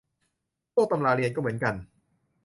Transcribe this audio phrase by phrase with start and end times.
[0.73, 1.75] พวกตำราเรียนก็เหมือนกัน